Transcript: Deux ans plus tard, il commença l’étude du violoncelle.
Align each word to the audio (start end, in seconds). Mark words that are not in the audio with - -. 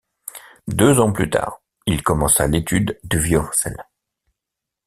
Deux 0.67 0.99
ans 0.99 1.11
plus 1.11 1.29
tard, 1.29 1.61
il 1.85 2.01
commença 2.01 2.47
l’étude 2.47 2.99
du 3.03 3.19
violoncelle. 3.19 3.85